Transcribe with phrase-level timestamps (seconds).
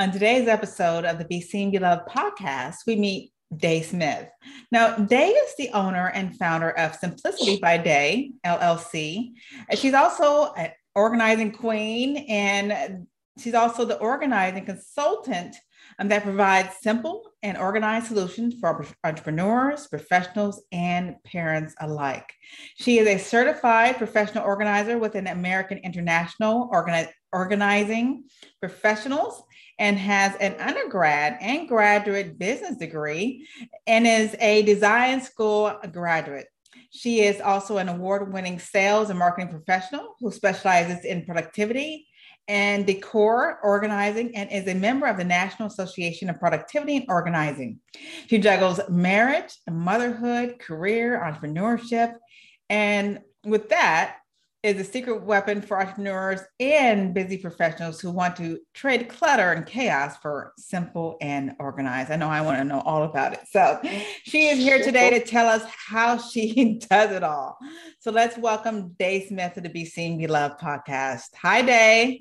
[0.00, 4.30] On today's episode of the Be Seen, Be Loved podcast, we meet Dai Smith.
[4.72, 9.32] Now, Dai is the owner and founder of Simplicity by Dai LLC.
[9.74, 15.54] She's also an organizing queen, and she's also the organizing consultant
[15.98, 22.32] um, that provides simple and organized solutions for entrepreneurs, professionals, and parents alike.
[22.76, 28.24] She is a certified professional organizer with an American International Organi- Organizing
[28.60, 29.42] Professionals
[29.78, 33.46] and has an undergrad and graduate business degree
[33.86, 36.46] and is a design school graduate.
[36.90, 42.06] She is also an award winning sales and marketing professional who specializes in productivity
[42.48, 47.78] and decor organizing and is a member of the National Association of Productivity and Organizing.
[48.26, 52.14] She juggles marriage, motherhood, career, entrepreneurship.
[52.68, 54.16] And with that,
[54.62, 59.64] is a secret weapon for entrepreneurs and busy professionals who want to trade clutter and
[59.64, 62.10] chaos for simple and organized.
[62.10, 63.40] I know I want to know all about it.
[63.50, 63.80] So
[64.24, 67.56] she is here today to tell us how she does it all.
[68.00, 71.34] So let's welcome Dai Smith to the Be Seen, Be Loved podcast.
[71.36, 72.18] Hi, Dai.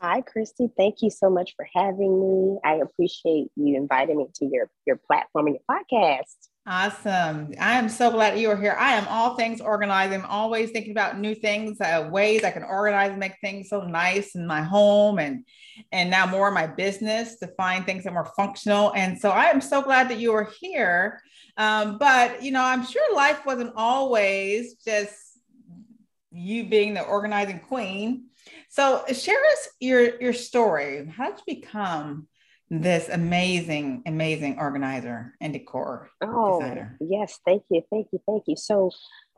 [0.00, 0.68] Hi, Christy.
[0.76, 2.58] Thank you so much for having me.
[2.64, 6.48] I appreciate you inviting me to your, your platform and your podcast.
[6.64, 7.52] Awesome.
[7.58, 8.76] I am so glad you are here.
[8.78, 10.12] I am all things organized.
[10.12, 13.80] I'm always thinking about new things, uh, ways I can organize and make things so
[13.80, 15.44] nice in my home and
[15.90, 18.92] and now more in my business to find things that are more functional.
[18.94, 21.20] And so I am so glad that you are here.
[21.56, 25.16] Um, but you know, I'm sure life wasn't always just
[26.30, 28.26] you being the organizing queen.
[28.68, 31.06] So share us your your story.
[31.08, 32.28] How did you become
[32.72, 36.96] this amazing, amazing organizer and decor oh, designer.
[37.00, 38.56] Yes, thank you, thank you, thank you.
[38.56, 38.90] So,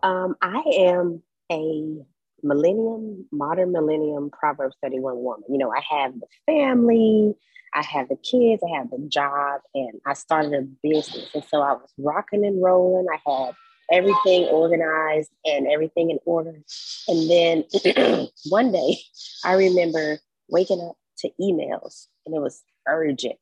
[0.05, 1.97] um, I am a
[2.45, 5.43] millennium, modern millennium Proverbs 31 woman.
[5.49, 7.35] You know, I have the family,
[7.75, 11.29] I have the kids, I have the job, and I started a business.
[11.35, 13.07] And so I was rocking and rolling.
[13.13, 13.55] I had
[13.91, 16.55] everything organized and everything in order.
[17.09, 18.99] And then one day
[19.45, 20.19] I remember
[20.49, 23.39] waking up to emails and it was urgent.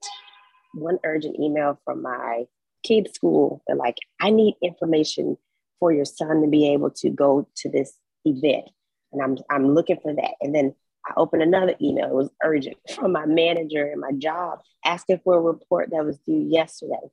[0.75, 2.45] One urgent email from my
[2.83, 3.63] kids' school.
[3.67, 5.37] They're like, I need information
[5.79, 8.69] for your son to be able to go to this event.
[9.13, 10.35] And I'm I'm looking for that.
[10.41, 10.75] And then
[11.07, 12.07] I opened another email.
[12.07, 16.19] It was urgent from my manager and my job asking for a report that was
[16.19, 17.11] due yesterday.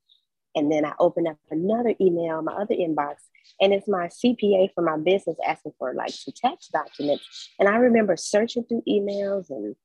[0.55, 3.15] And then I opened up another email, my other inbox,
[3.61, 7.23] and it's my CPA for my business asking for like some tax documents.
[7.59, 9.75] And I remember searching through emails and,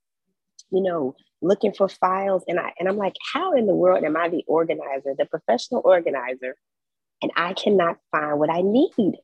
[0.70, 4.16] you know, looking for files and I and I'm like, how in the world am
[4.16, 6.56] I the organizer, the professional organizer,
[7.22, 9.16] and I cannot find what I need?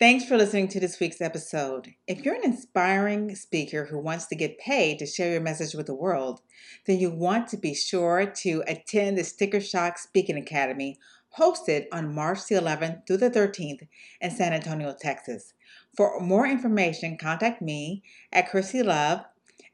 [0.00, 1.92] Thanks for listening to this week's episode.
[2.06, 5.84] If you're an inspiring speaker who wants to get paid to share your message with
[5.84, 6.40] the world,
[6.86, 10.98] then you want to be sure to attend the Sticker Shock Speaking Academy
[11.38, 13.86] hosted on March the 11th through the 13th
[14.22, 15.52] in San Antonio, Texas.
[15.94, 18.02] For more information, contact me
[18.32, 19.20] at Chrissy Love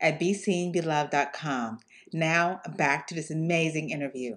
[0.01, 1.79] at beseenbeloved.com.
[2.13, 4.37] Now, back to this amazing interview.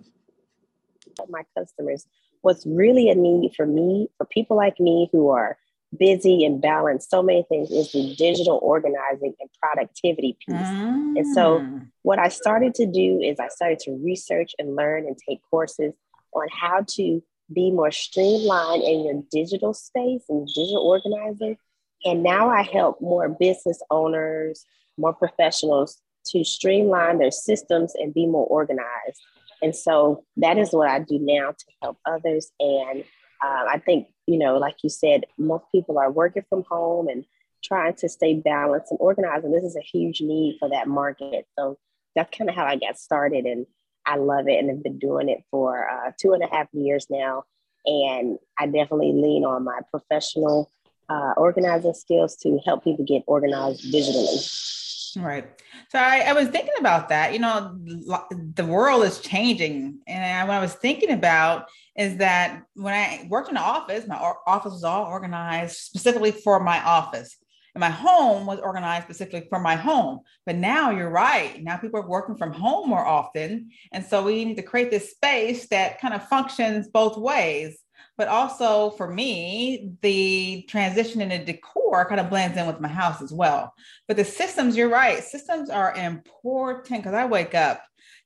[1.30, 2.08] My customers,
[2.42, 5.58] what's really a need for me, for people like me who are
[5.98, 10.56] busy and balanced so many things, is the digital organizing and productivity piece.
[10.56, 11.18] Mm.
[11.18, 11.88] And so, mm.
[12.04, 15.94] what I started to do is I started to research and learn and take courses
[16.34, 17.22] on how to
[17.54, 21.58] be more streamlined in your digital space and digital organizing.
[22.06, 24.66] And now I help more business owners,
[25.00, 29.22] more professionals to streamline their systems and be more organized.
[29.62, 32.52] And so that is what I do now to help others.
[32.60, 33.04] And
[33.44, 37.26] uh, I think, you know, like you said, most people are working from home and
[37.64, 39.46] trying to stay balanced and organized.
[39.46, 41.46] And this is a huge need for that market.
[41.58, 41.78] So
[42.16, 43.46] that's kind of how I got started.
[43.46, 43.66] And
[44.06, 47.08] I love it and have been doing it for uh, two and a half years
[47.10, 47.44] now.
[47.86, 50.70] And I definitely lean on my professional
[51.10, 54.89] uh, organizing skills to help people get organized digitally.
[55.16, 55.46] Right.
[55.90, 57.34] So I, I, was thinking about that.
[57.34, 60.00] You know, the world is changing.
[60.08, 61.66] And what I was thinking about
[61.98, 66.60] is that when I worked in the office, my office was all organized specifically for
[66.60, 67.38] my office.
[67.76, 70.20] And my home was organized specifically for my home.
[70.46, 71.62] But now you're right.
[71.64, 73.70] Now people are working from home more often.
[73.92, 77.80] And so we need to create this space that kind of functions both ways
[78.20, 82.90] but also for me, the transition in the decor kind of blends in with my
[82.90, 83.74] house as well.
[84.10, 87.82] But the systems, you're right, systems are important because I wake up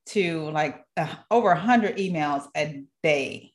[0.08, 3.52] to like uh, over 100 emails a day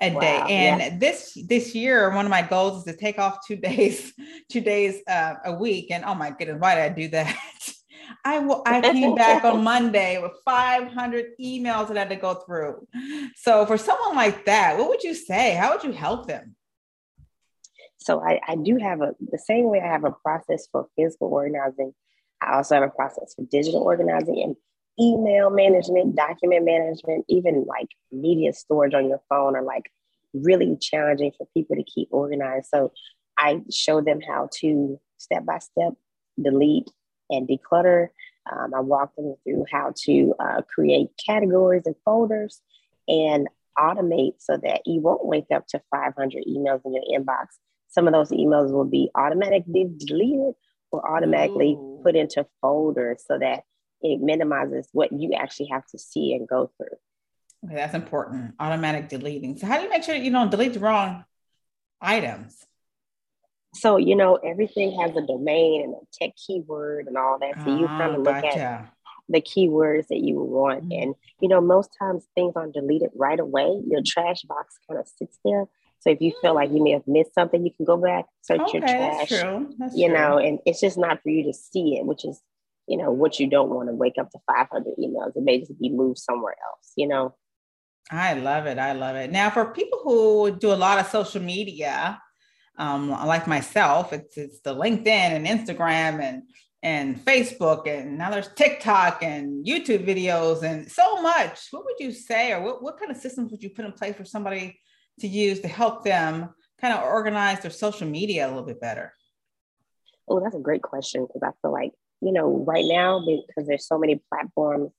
[0.00, 0.98] a wow, day and yeah.
[0.98, 4.12] this this year one of my goals is to take off two days
[4.52, 7.34] two days uh, a week and oh my goodness why did i do that
[8.24, 8.62] I will.
[8.66, 12.86] I came back on Monday with 500 emails that I had to go through.
[13.36, 15.54] So for someone like that, what would you say?
[15.54, 16.56] How would you help them?
[17.98, 21.28] So I, I do have a the same way I have a process for physical
[21.28, 21.92] organizing.
[22.40, 24.56] I also have a process for digital organizing and
[25.00, 29.90] email management, document management, even like media storage on your phone are like
[30.32, 32.68] really challenging for people to keep organized.
[32.72, 32.92] So
[33.38, 35.94] I show them how to step by step
[36.40, 36.90] delete
[37.30, 38.08] and declutter.
[38.50, 42.60] Um, I walked them through how to uh, create categories and folders
[43.08, 47.46] and automate so that you won't wake up to 500 emails in your inbox.
[47.88, 50.54] Some of those emails will be automatically deleted
[50.90, 52.00] or automatically Ooh.
[52.02, 53.64] put into folders so that
[54.02, 56.96] it minimizes what you actually have to see and go through.
[57.64, 58.54] Okay, that's important.
[58.60, 59.56] Automatic deleting.
[59.56, 61.24] So, how do you make sure you don't delete the wrong
[62.00, 62.64] items?
[63.76, 67.62] So, you know, everything has a domain and a tech keyword and all that.
[67.64, 68.58] So you kind of look gotcha.
[68.58, 68.92] at
[69.28, 70.84] the keywords that you want.
[70.84, 71.02] Mm-hmm.
[71.02, 73.82] And, you know, most times things aren't deleted right away.
[73.86, 75.66] Your trash box kind of sits there.
[76.00, 78.60] So if you feel like you may have missed something, you can go back, search
[78.60, 79.28] okay, your trash.
[79.28, 79.74] That's true.
[79.78, 80.16] That's you true.
[80.16, 82.40] know, and it's just not for you to see it, which is,
[82.86, 85.36] you know, what you don't want to wake up to 500 emails.
[85.36, 87.34] It may just be moved somewhere else, you know.
[88.10, 88.78] I love it.
[88.78, 89.32] I love it.
[89.32, 92.22] Now, for people who do a lot of social media,
[92.78, 96.42] um, like myself, it's it's the LinkedIn and Instagram and
[96.82, 101.68] and Facebook and now there's TikTok and YouTube videos and so much.
[101.70, 104.14] What would you say, or what, what kind of systems would you put in place
[104.14, 104.78] for somebody
[105.20, 106.50] to use to help them
[106.80, 109.12] kind of organize their social media a little bit better?
[110.28, 113.86] Oh, that's a great question because I feel like, you know, right now, because there's
[113.86, 114.90] so many platforms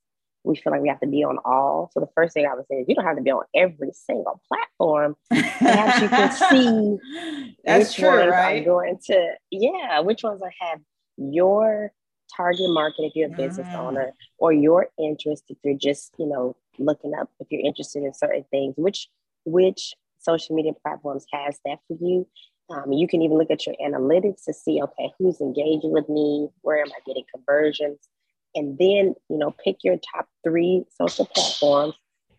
[0.48, 1.90] we feel like we have to be on all.
[1.94, 3.92] So the first thing I would say is you don't have to be on every
[3.94, 5.16] single platform.
[5.30, 8.62] Perhaps you can see That's which true, ones right?
[8.62, 10.80] are going to, yeah, which ones are have
[11.18, 11.92] your
[12.36, 13.76] target market if you're a business mm.
[13.76, 18.14] owner or your interest if you're just, you know, looking up if you're interested in
[18.14, 19.08] certain things, which
[19.46, 22.28] which social media platforms has that for you.
[22.70, 26.50] Um, you can even look at your analytics to see, okay, who's engaging with me?
[26.62, 28.10] Where am I getting conversions?
[28.58, 31.94] And then you know pick your top three social platforms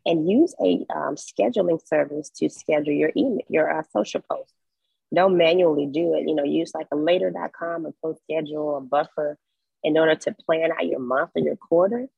[0.05, 4.53] and use a um, scheduling service to schedule your email your uh, social posts.
[5.15, 9.39] Don't manually do it you know use like a later.com a post schedule a buffer
[9.85, 12.09] in order to plan out your month or your quarter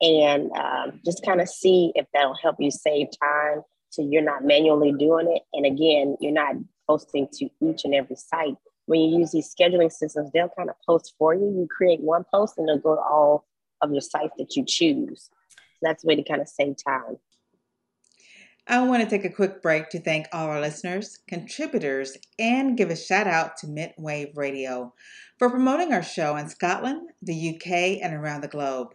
[0.00, 4.44] and um, just kind of see if that'll help you save time so you're not
[4.44, 5.42] manually doing it.
[5.52, 6.56] And again you're not
[6.88, 8.56] posting to each and every site
[8.88, 11.44] when you use these scheduling systems, they'll kind of post for you.
[11.44, 13.46] You create one post and they'll go to all
[13.82, 15.28] of your sites that you choose.
[15.50, 17.18] So that's a way to kind of save time.
[18.66, 22.90] I want to take a quick break to thank all our listeners, contributors, and give
[22.90, 24.94] a shout out to Midwave Radio
[25.38, 28.88] for promoting our show in Scotland, the UK, and around the globe.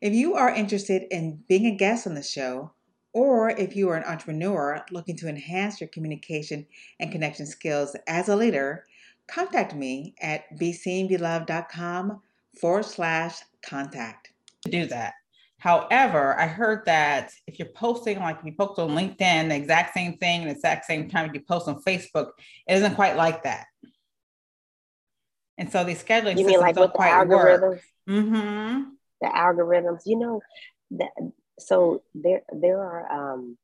[0.00, 2.72] If you are interested in being a guest on the show,
[3.12, 6.66] or if you are an entrepreneur looking to enhance your communication
[6.98, 8.84] and connection skills as a leader,
[9.28, 12.20] contact me at beseenbeloved.com
[12.60, 14.30] forward slash contact.
[14.64, 15.14] To do that.
[15.58, 19.94] However, I heard that if you're posting, like if you post on LinkedIn, the exact
[19.94, 22.32] same thing, the exact same time you post on Facebook,
[22.66, 23.66] it isn't quite like that.
[25.56, 27.80] And so these scheduling you systems like don't quite algorithms?
[28.08, 28.82] Mm-hmm.
[29.20, 30.42] The algorithms, you know,
[30.92, 31.10] that
[31.58, 33.56] so there there are um,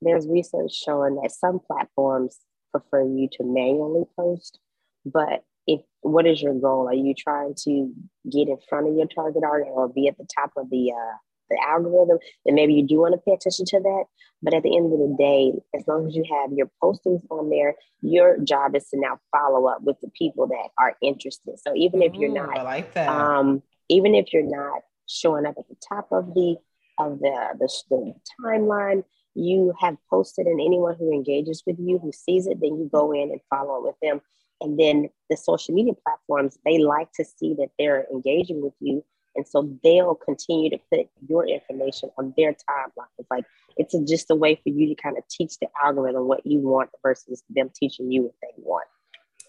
[0.00, 2.38] there's research showing that some platforms
[2.74, 4.58] prefer you to manually post.
[5.04, 6.88] But if what is your goal?
[6.88, 7.92] Are you trying to
[8.30, 11.16] get in front of your target audience or be at the top of the uh,
[11.50, 12.18] the algorithm?
[12.44, 14.04] Then maybe you do want to pay attention to that.
[14.42, 17.48] But at the end of the day, as long as you have your postings on
[17.48, 21.58] there, your job is to now follow up with the people that are interested.
[21.58, 23.08] So even if you're not, I like that.
[23.08, 26.56] Um, even if you're not showing up at the top of the
[26.98, 29.02] of the, the, the timeline,
[29.34, 33.12] you have posted and anyone who engages with you who sees it then you go
[33.12, 34.20] in and follow it with them
[34.60, 39.04] and then the social media platforms, they like to see that they're engaging with you.
[39.36, 43.08] And so they'll continue to put your information on their timeline.
[43.18, 43.44] It's like
[43.76, 46.90] it's just a way for you to kind of teach the algorithm what you want
[47.02, 48.86] versus them teaching you what they want.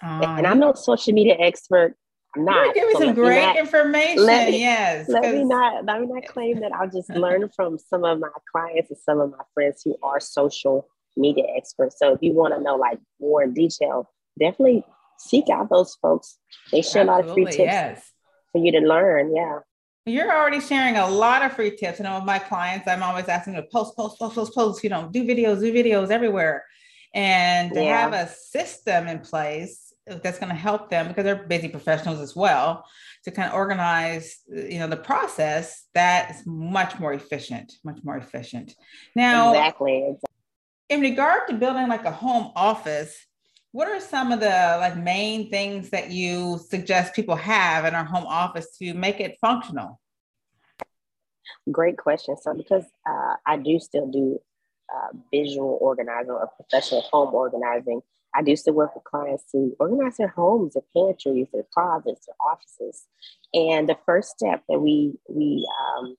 [0.04, 1.96] Uh, and I'm no social media expert.
[2.36, 2.74] I'm not.
[2.74, 4.26] Give me so some great not, information.
[4.26, 5.08] Let me, yes.
[5.08, 8.30] Let me not let me not claim that I'll just learn from some of my
[8.52, 10.88] clients and some of my friends who are social
[11.18, 11.98] media experts.
[12.00, 14.84] So if you want to know like more in detail, definitely
[15.18, 16.38] seek out those folks.
[16.72, 18.12] They share Absolutely, a lot of free tips yes.
[18.52, 19.36] for you to learn.
[19.36, 19.60] Yeah.
[20.08, 22.00] You're already sharing a lot of free tips.
[22.00, 24.90] And with my clients, I'm always asking them to post, post, post, post, post, you
[24.90, 26.64] know, do videos, do videos everywhere.
[27.16, 28.02] And to yeah.
[28.02, 32.36] have a system in place that's going to help them because they're busy professionals as
[32.36, 32.86] well
[33.24, 38.74] to kind of organize you know the process that's much more efficient much more efficient.
[39.16, 40.16] Now exactly
[40.90, 43.26] in regard to building like a home office
[43.72, 48.06] what are some of the like main things that you suggest people have in our
[48.06, 50.00] home office to make it functional?
[51.70, 52.38] Great question.
[52.38, 54.40] So because uh, i do still do
[54.96, 58.02] uh, visual organizing or professional home organizing
[58.36, 62.36] I do still work with clients to organize their homes, their pantries, their closets, their
[62.46, 63.06] offices.
[63.54, 66.16] And the first step that we we um,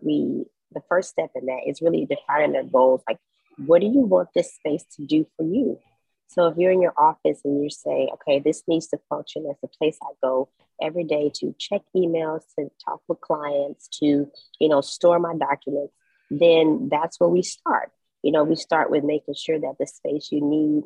[0.00, 3.02] we the first step in that is really defining their goals.
[3.08, 3.18] Like,
[3.58, 5.78] what do you want this space to do for you?
[6.26, 9.56] So if you're in your office and you say, okay, this needs to function as
[9.62, 10.48] a place I go
[10.82, 15.94] every day to check emails, to talk with clients, to you know store my documents,
[16.30, 17.92] then that's where we start.
[18.22, 20.84] You know, we start with making sure that the space you need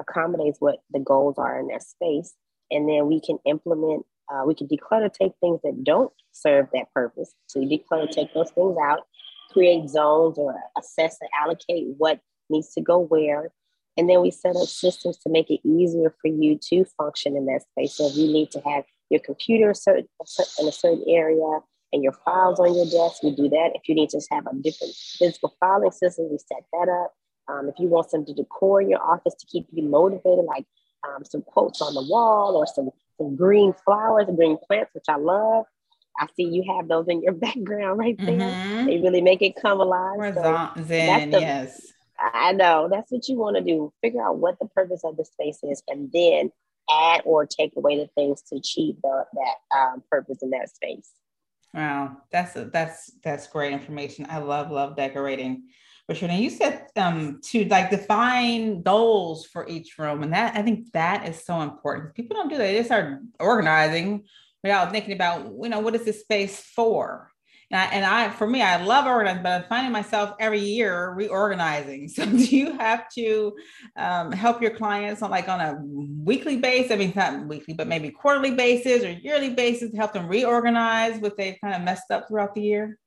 [0.00, 2.34] accommodates what the goals are in that space.
[2.70, 6.92] And then we can implement, uh, we can declutter, take things that don't serve that
[6.92, 7.34] purpose.
[7.46, 9.00] So you declutter, take those things out,
[9.52, 13.52] create zones or assess and allocate what needs to go where.
[13.96, 17.46] And then we set up systems to make it easier for you to function in
[17.46, 17.94] that space.
[17.94, 21.60] So if you need to have your computer in a certain area
[21.92, 23.70] and your files on your desk, we do that.
[23.74, 27.14] If you need to have a different physical filing system, we set that up.
[27.48, 30.66] Um, if you want some to decor in your office to keep you motivated, like
[31.06, 35.06] um, some quotes on the wall or some, some green flowers and green plants, which
[35.08, 35.64] I love.
[36.20, 38.38] I see you have those in your background right there.
[38.38, 38.86] Mm-hmm.
[38.86, 40.34] They really make it come alive.
[40.34, 41.92] So Zen, the, yes.
[42.18, 43.92] I know that's what you want to do.
[44.02, 46.50] Figure out what the purpose of the space is, and then
[46.90, 51.10] add or take away the things to achieve the, that um, purpose in that space.
[51.74, 54.26] Wow, that's a, that's that's great information.
[54.28, 55.64] I love love decorating.
[56.14, 56.26] Sure.
[56.26, 60.90] Now you said um, to like define goals for each room, and that I think
[60.92, 62.14] that is so important.
[62.14, 64.24] People don't do that; they start organizing
[64.62, 67.30] without thinking about you know what is this space for.
[67.70, 71.10] And I, and I, for me, I love organizing, but I'm finding myself every year
[71.10, 72.08] reorganizing.
[72.14, 73.52] So, do you have to
[73.96, 76.90] um, help your clients on like on a weekly basis?
[76.90, 81.20] I mean, not weekly, but maybe quarterly basis or yearly basis to help them reorganize
[81.20, 82.98] what they've kind of messed up throughout the year?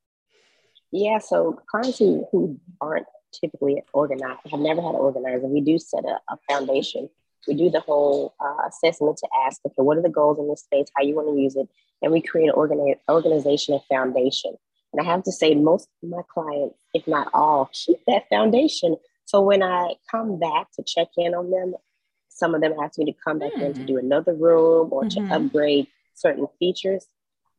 [0.92, 5.80] Yeah, so clients who, who aren't typically organized, have never had an organizer, we do
[5.80, 7.10] set a, a foundation.
[7.48, 10.62] We do the whole uh, assessment to ask, okay, what are the goals in this
[10.62, 11.68] space, how you want to use it,
[12.02, 14.56] and we create an organi- organization and foundation.
[14.94, 18.98] And I have to say, most of my clients, if not all, keep that foundation.
[19.26, 21.74] So when I come back to check in on them,
[22.28, 23.62] some of them ask me to come back mm.
[23.62, 23.86] in to hmm.
[23.86, 25.28] do another room or mm-hmm.
[25.28, 27.06] to upgrade certain features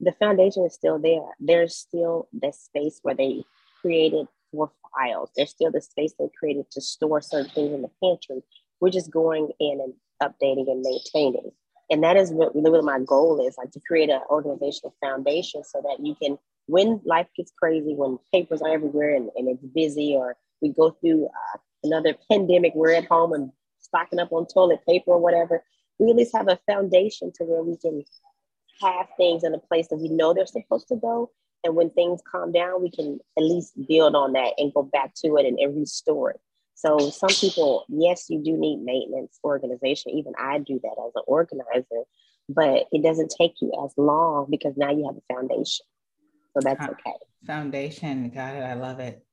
[0.02, 1.23] the foundation is still there.
[1.38, 3.44] There's still the space where they
[3.80, 5.30] created for files.
[5.37, 8.42] There's still the space they created to store certain things in the pantry.
[8.80, 11.52] We're just going in and updating and maintaining.
[11.90, 15.80] And that is what really my goal is like to create an organizational foundation so
[15.82, 20.14] that you can, when life gets crazy, when papers are everywhere and, and it's busy,
[20.16, 24.80] or we go through uh, another pandemic, we're at home and stocking up on toilet
[24.88, 25.62] paper or whatever,
[25.99, 28.02] we at least have a foundation to where we can
[28.81, 31.31] have things in a place that we know they're supposed to go.
[31.64, 35.14] And when things calm down, we can at least build on that and go back
[35.17, 36.41] to it and, and restore it.
[36.75, 40.12] So some people, yes, you do need maintenance organization.
[40.12, 42.02] Even I do that as an organizer,
[42.49, 45.87] but it doesn't take you as long because now you have a foundation.
[46.55, 47.12] So that's okay.
[47.47, 48.62] Foundation, got it.
[48.62, 49.25] I love it.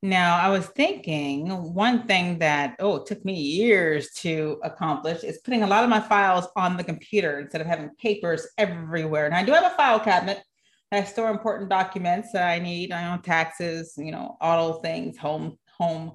[0.00, 5.38] Now, I was thinking one thing that, oh, it took me years to accomplish is
[5.38, 9.26] putting a lot of my files on the computer instead of having papers everywhere.
[9.26, 10.42] And I do have a file cabinet
[10.90, 15.58] I store important documents that I need, I know taxes, you know, auto things, home,
[15.76, 16.12] home,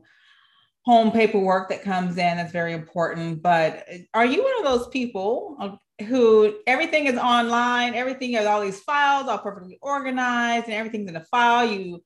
[0.84, 3.44] home paperwork that comes in that's very important.
[3.44, 8.62] But are you one of those people uh, who everything is online, everything has all
[8.62, 11.72] these files all perfectly organized and everything's in a file?
[11.72, 12.04] You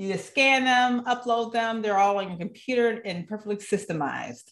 [0.00, 1.82] you just scan them, upload them.
[1.82, 4.44] They're all on your computer and perfectly systemized.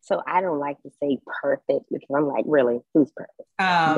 [0.00, 3.42] So I don't like to say perfect because I'm like, really, who's perfect?
[3.58, 3.96] Um,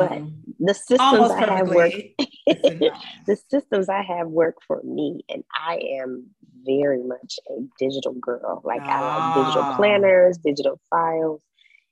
[0.59, 1.93] but the systems I have work,
[2.47, 6.31] the systems I have work for me, and I am
[6.65, 8.61] very much a digital girl.
[8.65, 9.77] Like I like digital ah.
[9.77, 11.41] planners, digital files.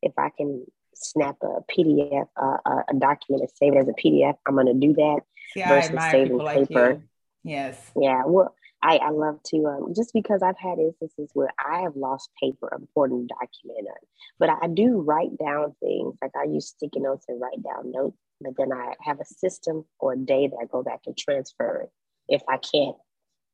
[0.03, 2.57] If I can snap a PDF, uh,
[2.89, 5.21] a document, and save it as a PDF, I'm going to do that
[5.53, 7.01] See, versus saving paper.
[7.47, 7.93] Yes.
[7.95, 8.25] Yeah.
[8.27, 8.56] Well,
[8.87, 12.71] I, I love to um, just because I've had instances where I have lost paper,
[12.73, 13.89] important document,
[14.39, 16.15] but I do write down things.
[16.23, 19.85] Like I use sticky notes and write down notes, but then I have a system
[19.99, 21.91] or a day that I go back and transfer it
[22.29, 22.95] if I can't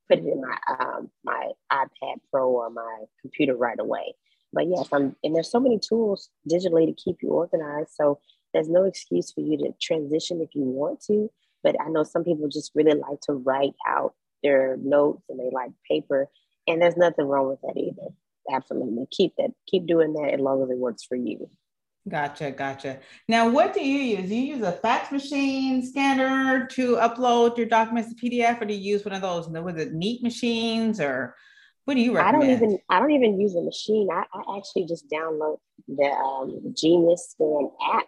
[0.07, 4.13] put it in my um, my iPad Pro or my computer right away.
[4.51, 7.89] But yes, I'm and there's so many tools digitally to keep you organized.
[7.95, 8.19] So
[8.53, 11.31] there's no excuse for you to transition if you want to.
[11.63, 14.13] But I know some people just really like to write out
[14.43, 16.29] their notes and they like paper.
[16.67, 18.13] And there's nothing wrong with that either.
[18.51, 19.07] Absolutely.
[19.11, 21.49] Keep that, keep doing that as long as it works for you.
[22.07, 22.99] Gotcha, gotcha.
[23.29, 24.29] Now, what do you use?
[24.29, 28.73] Do you use a fax machine scanner to upload your documents to PDF, or do
[28.73, 29.47] you use one of those?
[29.47, 31.33] Was it Neat machines, or
[31.85, 32.43] what do you recommend?
[32.43, 34.09] I don't even I don't even use a machine.
[34.11, 38.07] I, I actually just download the um, Genius Scan app.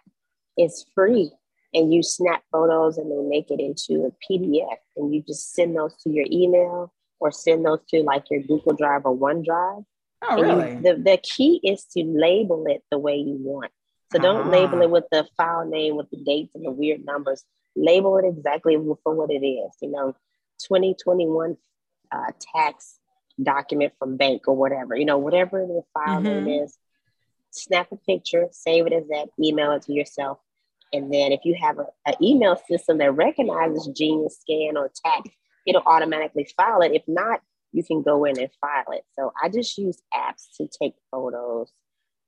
[0.58, 1.30] It's free,
[1.76, 5.76] and you snap photos and they make it into a PDF, and you just send
[5.76, 9.84] those to your email or send those to like your Google Drive or OneDrive.
[10.22, 10.72] Oh, really?
[10.72, 13.70] You, the, the key is to label it the way you want.
[14.10, 17.44] So don't label it with the file name with the dates and the weird numbers.
[17.74, 19.72] Label it exactly for what it is.
[19.82, 20.12] You know,
[20.60, 21.58] 2021
[22.10, 22.98] uh, tax
[23.42, 24.96] document from bank or whatever.
[24.96, 26.44] You know, whatever the file mm-hmm.
[26.46, 26.78] name is.
[27.50, 30.38] Snap a picture, save it as that, email it to yourself,
[30.92, 35.30] and then if you have an email system that recognizes Genius Scan or tax,
[35.66, 36.92] it'll automatically file it.
[36.92, 37.40] If not,
[37.72, 39.04] you can go in and file it.
[39.18, 41.72] So I just use apps to take photos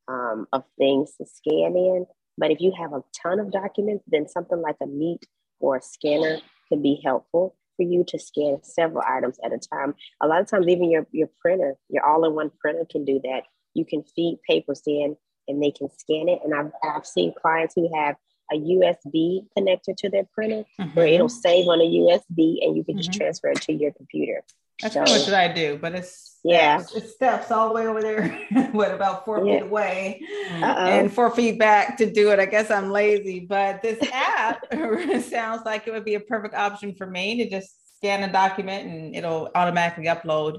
[0.09, 2.07] um, of things to scan in.
[2.37, 5.25] But if you have a ton of documents, then something like a Neat
[5.61, 6.39] or a scanner
[6.69, 9.95] could be helpful for you to scan several items at a time.
[10.21, 13.21] A lot of times, even your, your printer, your all in one printer can do
[13.25, 13.43] that.
[13.75, 16.41] You can feed papers in and they can scan it.
[16.45, 18.17] And I've, I've seen clients who have
[18.53, 20.91] a USB connector to their printer mm-hmm.
[20.91, 22.99] where it'll save on a USB and you can mm-hmm.
[22.99, 24.43] just transfer it to your computer.
[24.81, 28.01] That's so, much that I do, but it's yeah, it's, steps all the way over
[28.01, 28.29] there,
[28.71, 29.55] what about four yeah.
[29.55, 30.87] feet away, Uh-oh.
[30.87, 32.39] and four feet back to do it.
[32.39, 34.65] I guess I'm lazy, but this app
[35.25, 38.89] sounds like it would be a perfect option for me to just scan a document
[38.89, 40.59] and it'll automatically upload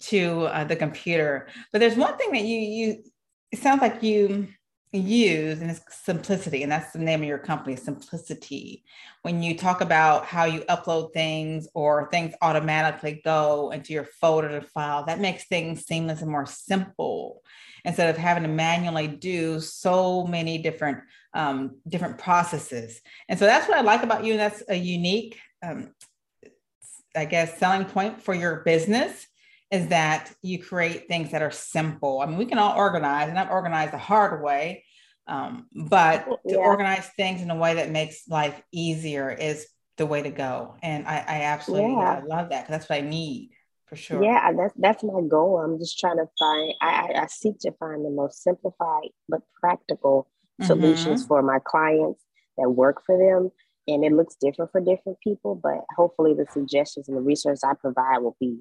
[0.00, 1.48] to uh, the computer.
[1.72, 3.04] But there's one thing that you you
[3.50, 4.48] it sounds like you
[4.98, 8.84] use and it's simplicity and that's the name of your company simplicity.
[9.22, 14.48] When you talk about how you upload things or things automatically go into your folder
[14.48, 17.42] to file that makes things seamless and more simple.
[17.84, 20.98] Instead of having to manually do so many different
[21.34, 23.00] um, different processes.
[23.28, 25.94] And so that's what i like about you and that's a unique um,
[27.16, 29.26] i guess selling point for your business
[29.72, 32.20] is that you create things that are simple.
[32.20, 34.84] I mean, we can all organize, and I've organized the hard way,
[35.26, 40.22] um, but to organize things in a way that makes life easier is the way
[40.22, 40.76] to go.
[40.82, 42.20] And I, I absolutely yeah.
[42.26, 43.50] love that because that's what I need
[43.86, 44.22] for sure.
[44.22, 45.58] Yeah, that's that's my goal.
[45.58, 46.74] I'm just trying to find.
[46.82, 50.28] I, I seek to find the most simplified but practical
[50.60, 50.66] mm-hmm.
[50.66, 52.22] solutions for my clients
[52.58, 53.50] that work for them.
[53.88, 57.74] And it looks different for different people, but hopefully the suggestions and the research I
[57.74, 58.60] provide will be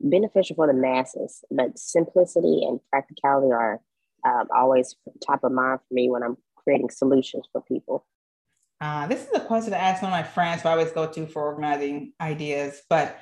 [0.00, 3.80] beneficial for the masses, but simplicity and practicality are
[4.26, 8.06] um, always top of mind for me when I'm creating solutions for people.
[8.80, 11.06] Uh, this is a question to ask one of my friends who I always go
[11.06, 12.80] to for organizing ideas.
[12.88, 13.18] But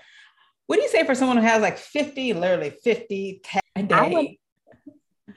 [0.66, 4.38] what do you say for someone who has like 50, literally 50 tabs a day?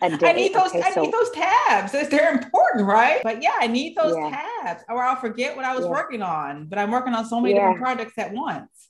[0.02, 0.69] I, I need those.
[0.69, 1.91] Okay, I so, need those tabs.
[2.10, 3.21] They're important, right?
[3.23, 4.45] But yeah, I need those yeah.
[4.63, 5.91] tabs, or I'll forget what I was yeah.
[5.91, 6.67] working on.
[6.67, 7.62] But I'm working on so many yeah.
[7.62, 8.88] different projects at once.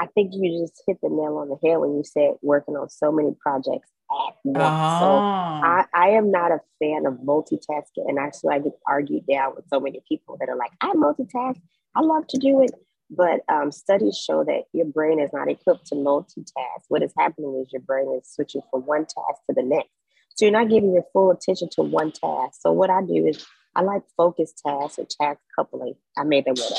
[0.00, 2.88] I think you just hit the nail on the head when you said working on
[2.88, 4.58] so many projects at once.
[4.58, 4.98] Oh.
[5.00, 8.08] So I, I am not a fan of multitasking.
[8.08, 11.60] And actually, I get argued down with so many people that are like, I multitask,
[11.94, 12.70] I love to do it.
[13.10, 16.84] But um, studies show that your brain is not equipped to multitask.
[16.88, 19.90] What is happening is your brain is switching from one task to the next.
[20.36, 22.60] So you're not giving your full attention to one task.
[22.60, 25.94] So what I do is I like focus tasks or task coupling.
[26.16, 26.78] I made that word up.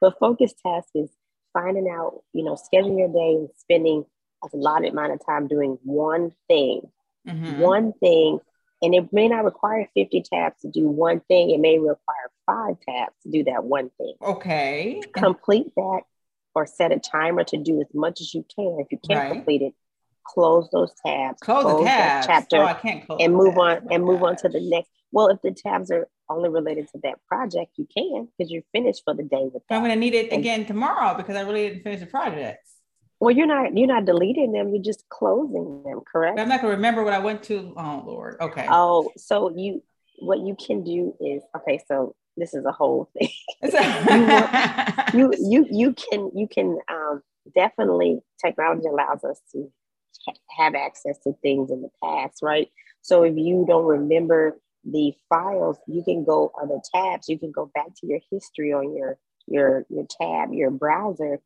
[0.00, 1.10] But focus task is
[1.52, 4.04] finding out, you know, scheduling your day and spending
[4.44, 6.82] a allotted amount of time doing one thing,
[7.26, 7.58] mm-hmm.
[7.58, 8.38] one thing.
[8.80, 11.50] And it may not require 50 tabs to do one thing.
[11.50, 14.14] It may require five tabs to do that one thing.
[14.20, 15.00] Okay.
[15.12, 16.00] Complete that
[16.54, 18.78] or set a timer to do as much as you can.
[18.80, 19.32] If you can't right.
[19.32, 19.74] complete it,
[20.24, 22.26] close those tabs, close, close the tabs.
[22.26, 24.90] chapter, oh, I can't close and move on and move on to the next.
[25.10, 29.02] Well, if the tabs are only related to that project, you can because you're finished
[29.04, 29.74] for the day with that.
[29.74, 32.70] I'm going to need it and, again tomorrow because I really didn't finish the projects.
[33.20, 34.70] Well, you're not you're not deleting them.
[34.70, 36.40] You're just closing them, correct?
[36.40, 37.72] I'm not going to remember what I went to.
[37.76, 38.36] Oh Lord.
[38.40, 38.66] Okay.
[38.68, 39.82] Oh, so you
[40.18, 41.80] what you can do is okay.
[41.86, 43.28] So this is a whole thing.
[45.14, 47.22] you, you you can you can um,
[47.54, 49.70] definitely technology allows us to
[50.56, 52.68] have access to things in the past, right?
[53.00, 57.28] So if you don't remember the files, you can go on the tabs.
[57.28, 61.40] You can go back to your history on your your your tab, your browser,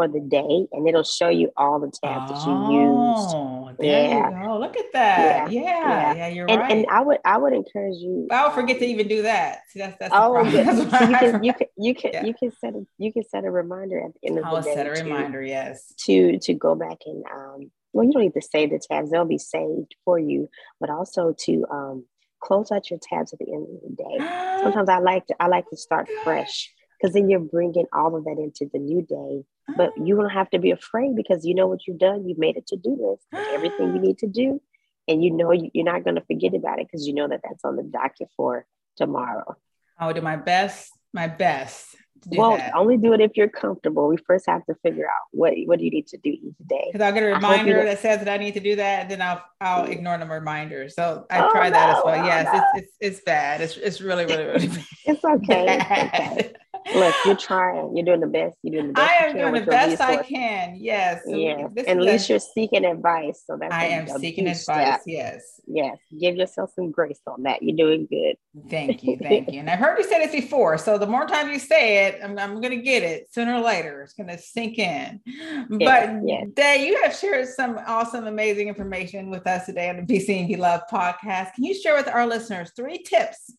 [0.00, 3.34] for the day and it'll show you all the tabs oh, that you used.
[3.34, 4.44] Oh, yeah.
[4.44, 5.52] You Look at that.
[5.52, 5.60] Yeah.
[5.60, 5.88] Yeah.
[5.88, 6.14] yeah.
[6.14, 6.72] yeah you're and, right.
[6.72, 8.28] And I would I would encourage you.
[8.30, 9.60] I would forget to even do that.
[9.68, 10.62] See, that's that's oh, so
[11.06, 12.24] you can you can you can, yeah.
[12.24, 14.62] you can set a you can set a reminder at the end of I'll the
[14.62, 14.74] day.
[14.74, 15.92] set a reminder, yes.
[16.06, 19.24] To to go back and um well you don't need to save the tabs, they'll
[19.24, 20.48] be saved for you,
[20.80, 22.04] but also to um
[22.40, 24.60] close out your tabs at the end of the day.
[24.62, 28.24] Sometimes I like to I like to start fresh because then you're bringing all of
[28.24, 29.44] that into the new day.
[29.76, 32.26] But you don't have to be afraid because you know what you've done.
[32.28, 33.24] You've made it to do list,
[33.54, 34.60] everything you need to do,
[35.06, 37.64] and you know you're not going to forget about it because you know that that's
[37.64, 39.56] on the docket for tomorrow.
[39.96, 41.94] I will do my best, my best
[42.26, 42.74] well, that.
[42.74, 44.08] only do it if you're comfortable.
[44.08, 46.90] We first have to figure out what what do you need to do each day.
[46.92, 49.22] Because I'll get a reminder that says that I need to do that, and then
[49.22, 50.88] I'll I'll ignore the reminder.
[50.88, 52.20] So I oh, try that as well.
[52.20, 52.58] Oh, yes, no.
[52.58, 53.60] it's, it's it's bad.
[53.60, 54.84] It's it's really really really bad.
[55.06, 55.78] It's okay.
[55.78, 56.52] It's okay.
[56.94, 57.96] Look, you're trying.
[57.96, 58.56] You're doing the best.
[58.62, 59.10] You're doing the best.
[59.10, 60.76] I am doing the best I can.
[60.78, 61.22] Yes.
[61.26, 61.66] Yeah.
[61.76, 63.42] And at least a, you're seeking advice.
[63.46, 64.62] So that's I am seeking advice.
[64.62, 65.02] Step.
[65.06, 65.60] Yes.
[65.66, 65.98] Yes.
[66.18, 67.62] Give yourself some grace on that.
[67.62, 68.36] You're doing good.
[68.70, 69.16] Thank you.
[69.22, 69.60] Thank you.
[69.60, 70.78] And I've heard you say this before.
[70.78, 73.60] So the more time you say it, I'm, I'm going to get it sooner or
[73.60, 74.02] later.
[74.02, 75.20] It's going to sink in.
[75.68, 76.46] but yes.
[76.54, 80.48] Dai, you have shared some awesome, amazing information with us today on the Be Seen
[80.48, 81.54] Be Loved podcast.
[81.54, 83.54] Can you share with our listeners three tips?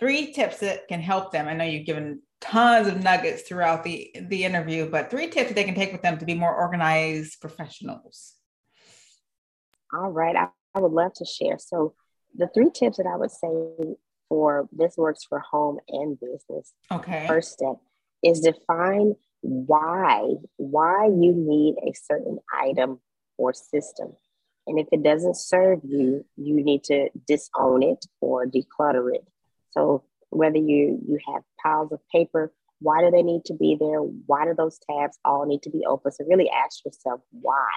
[0.00, 1.48] Three tips that can help them.
[1.48, 5.54] I know you've given tons of nuggets throughout the the interview but three tips that
[5.54, 8.34] they can take with them to be more organized professionals.
[9.92, 11.58] All right I, I would love to share.
[11.58, 11.94] So
[12.36, 13.96] the three tips that i would say
[14.28, 16.72] for this works for home and business.
[16.92, 17.26] Okay.
[17.26, 17.76] First step
[18.22, 23.00] is define why why you need a certain item
[23.36, 24.12] or system.
[24.66, 29.26] And if it doesn't serve you you need to disown it or declutter it.
[29.70, 33.98] So whether you you have piles of paper why do they need to be there?
[33.98, 36.12] Why do those tabs all need to be open?
[36.12, 37.68] So really ask yourself why.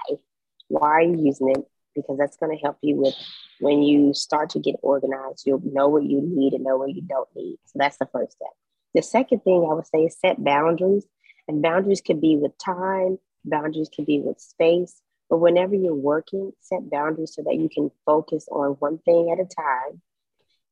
[0.68, 1.64] Why are you using it?
[1.94, 3.14] Because that's going to help you with
[3.60, 7.02] when you start to get organized you'll know what you need and know what you
[7.02, 7.58] don't need.
[7.66, 8.50] So that's the first step.
[8.94, 11.06] The second thing i would say is set boundaries
[11.48, 16.52] and boundaries could be with time boundaries can be with space but whenever you're working
[16.60, 20.02] set boundaries so that you can focus on one thing at a time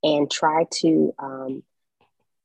[0.03, 1.63] and try to um,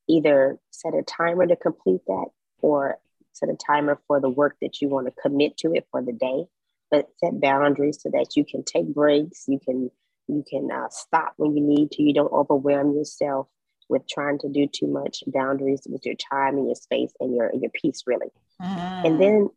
[0.08, 2.26] either set a timer to complete that
[2.60, 2.98] or
[3.32, 6.12] set a timer for the work that you want to commit to it for the
[6.12, 6.46] day
[6.90, 9.90] but set boundaries so that you can take breaks you can
[10.28, 13.46] you can uh, stop when you need to you don't overwhelm yourself
[13.88, 17.50] with trying to do too much boundaries with your time and your space and your
[17.54, 18.28] your peace really
[18.60, 19.06] mm-hmm.
[19.06, 19.48] and then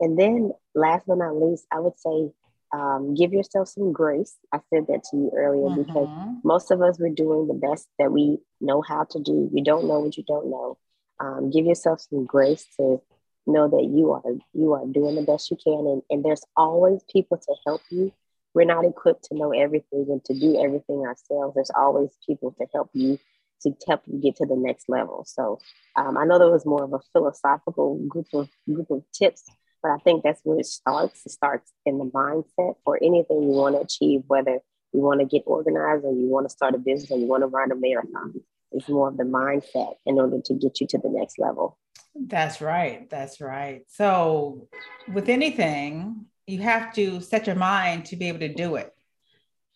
[0.00, 2.30] and then last but not least i would say
[2.76, 4.36] um, give yourself some grace.
[4.52, 5.82] I said that to you earlier mm-hmm.
[5.82, 6.08] because
[6.44, 9.48] most of us we're doing the best that we know how to do.
[9.52, 10.76] You don't know what you don't know.
[11.18, 13.00] Um, give yourself some grace to
[13.46, 17.00] know that you are you are doing the best you can, and, and there's always
[17.10, 18.12] people to help you.
[18.52, 21.54] We're not equipped to know everything and to do everything ourselves.
[21.54, 23.18] There's always people to help you
[23.62, 25.24] to help you get to the next level.
[25.26, 25.60] So
[25.96, 29.44] um, I know there was more of a philosophical group of group of tips
[29.86, 31.24] but I think that's where it starts.
[31.26, 34.58] It starts in the mindset for anything you want to achieve, whether
[34.92, 37.44] you want to get organized or you want to start a business or you want
[37.44, 38.34] to run a marathon.
[38.72, 41.78] It's more of the mindset in order to get you to the next level.
[42.16, 43.08] That's right.
[43.08, 43.82] That's right.
[43.86, 44.66] So,
[45.12, 48.92] with anything, you have to set your mind to be able to do it.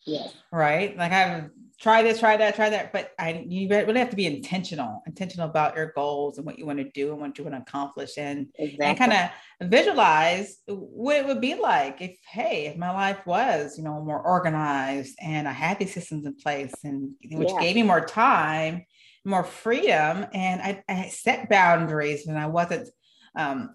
[0.04, 0.32] Yes.
[0.50, 0.96] Right.
[0.96, 2.92] Like I've try this, try that, try that.
[2.92, 6.66] But I you really have to be intentional, intentional about your goals and what you
[6.66, 8.86] want to do and what you want to accomplish and, exactly.
[8.86, 13.78] and kind of visualize what it would be like if, hey, if my life was,
[13.78, 17.60] you know, more organized and I had these systems in place and which yeah.
[17.60, 18.84] gave me more time,
[19.24, 20.26] more freedom.
[20.34, 22.90] And I, I set boundaries and I wasn't
[23.34, 23.74] um,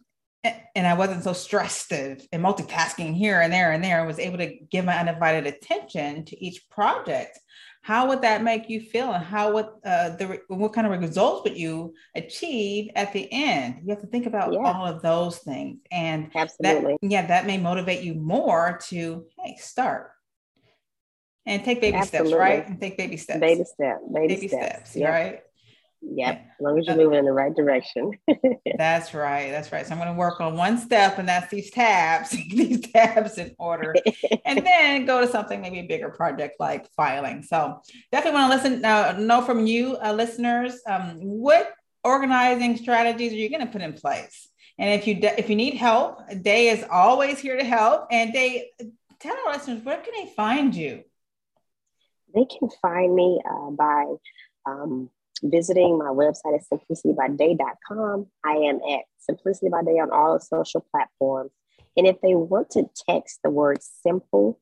[0.76, 4.00] and I wasn't so stressed and multitasking here and there and there.
[4.00, 7.40] I was able to give my undivided attention to each project
[7.86, 11.44] how would that make you feel and how would uh, the what kind of results
[11.44, 14.60] would you achieve at the end you have to think about yeah.
[14.60, 19.56] all of those things and absolutely that, yeah that may motivate you more to hey
[19.58, 20.10] start
[21.46, 22.32] and take baby absolutely.
[22.32, 25.10] steps right and take baby steps baby step baby, baby steps, steps yep.
[25.12, 25.42] right
[26.08, 26.46] Yep.
[26.60, 28.12] As long as you're moving in the right direction.
[28.78, 29.50] that's right.
[29.50, 29.86] That's right.
[29.86, 33.56] So I'm going to work on one step, and that's these tabs, these tabs in
[33.58, 33.96] order,
[34.46, 37.42] and then go to something maybe a bigger project like filing.
[37.44, 43.34] So definitely want to listen, uh, know from you, uh, listeners, um, what organizing strategies
[43.34, 44.50] are you going to put in place?
[44.78, 48.08] And if you de- if you need help, Dai is always here to help.
[48.12, 48.66] And Dai,
[49.20, 51.04] tell our listeners where can they find you?
[52.34, 54.16] They can find me uh, by
[54.66, 55.10] um,
[55.44, 58.28] visiting my website at simplicitybydai.com.
[58.44, 61.52] I am at Simplicity by Dai on all the social platforms.
[61.98, 64.60] And if they want to text the word simple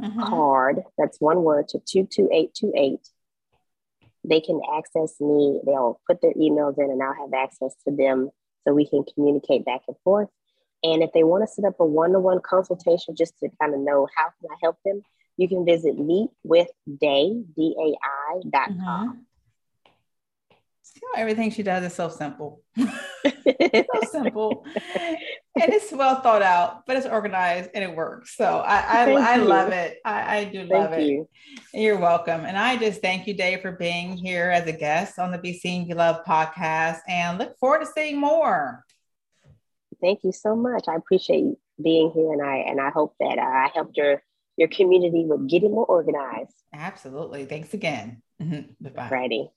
[0.00, 0.22] mm-hmm.
[0.22, 2.98] card, that's one word to 22828,
[4.24, 5.60] they can access me.
[5.64, 8.30] They'll put their emails in and I'll have access to them
[8.64, 10.28] so we can communicate back and forth.
[10.84, 13.74] And if they want to set up a one to one consultation just to kind
[13.74, 15.02] of know how can I help them,
[15.36, 19.08] you can visit meetwithdai, D-A-I dot com.
[19.08, 19.20] Mm-hmm
[21.16, 22.62] everything she does is so simple.
[22.76, 24.64] so simple.
[24.76, 28.36] And it's well thought out, but it's organized and it works.
[28.36, 29.98] So I I, I love it.
[30.04, 31.06] I, I do love thank it.
[31.08, 31.28] You.
[31.74, 32.44] You're welcome.
[32.44, 35.52] And I just thank you, Dave, for being here as a guest on the Be
[35.52, 38.84] Seen Be Loved podcast and look forward to seeing more.
[40.00, 40.84] Thank you so much.
[40.88, 44.22] I appreciate you being here and I and I hope that uh, I helped your
[44.56, 46.54] your community with getting more organized.
[46.72, 47.46] Absolutely.
[47.46, 48.22] Thanks again.
[48.40, 48.72] Mm-hmm.
[48.84, 49.08] Bye-bye.
[49.10, 49.50] Righty.